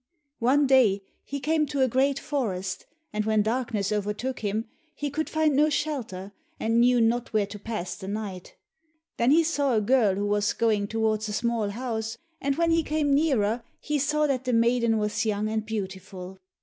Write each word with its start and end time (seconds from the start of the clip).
One 0.39 0.65
day 0.65 1.03
he 1.23 1.39
came 1.39 1.67
to 1.67 1.83
a 1.83 1.87
great 1.87 2.17
forest, 2.17 2.87
and 3.13 3.23
when 3.23 3.43
darkness 3.43 3.91
overtook 3.91 4.39
him 4.39 4.65
he 4.95 5.11
could 5.11 5.29
find 5.29 5.55
no 5.55 5.69
shelter, 5.69 6.31
and 6.59 6.79
knew 6.79 6.99
not 6.99 7.33
where 7.33 7.45
to 7.45 7.59
pass 7.59 7.95
the 7.95 8.07
night. 8.07 8.55
Then 9.17 9.29
he 9.29 9.43
saw 9.43 9.75
a 9.75 9.79
girl 9.81 10.15
who 10.15 10.25
was 10.25 10.53
going 10.53 10.87
towards 10.87 11.29
a 11.29 11.33
small 11.33 11.69
house, 11.69 12.17
and 12.41 12.55
when 12.55 12.71
he 12.71 12.81
came 12.81 13.13
nearer, 13.13 13.61
he 13.79 13.99
saw 13.99 14.25
that 14.25 14.45
the 14.45 14.53
maiden 14.53 14.97
was 14.97 15.23
young 15.23 15.47
and 15.47 15.67
beautiful. 15.67 16.39